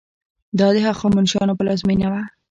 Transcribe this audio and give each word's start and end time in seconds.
دا 0.59 0.67
د 0.75 0.77
هخامنشیانو 0.87 1.57
پلازمینه 1.59 2.07
وه. 2.11 2.21